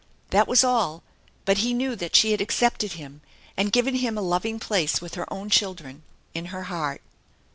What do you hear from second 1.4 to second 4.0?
but he knew that she had accepted him and given